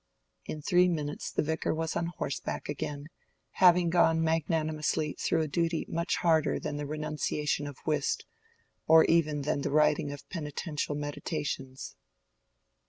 In 0.45 0.63
three 0.63 0.87
minutes 0.87 1.29
the 1.29 1.43
Vicar 1.43 1.75
was 1.75 1.95
on 1.95 2.07
horseback 2.17 2.67
again, 2.67 3.05
having 3.51 3.91
gone 3.91 4.19
magnanimously 4.23 5.13
through 5.19 5.43
a 5.43 5.47
duty 5.47 5.85
much 5.87 6.15
harder 6.21 6.59
than 6.59 6.77
the 6.77 6.87
renunciation 6.87 7.67
of 7.67 7.77
whist, 7.85 8.25
or 8.87 9.05
even 9.05 9.43
than 9.43 9.61
the 9.61 9.69
writing 9.69 10.11
of 10.11 10.27
penitential 10.29 10.95
meditations. 10.95 11.95